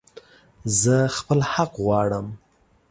[0.81, 2.27] زه خپل حق غواړم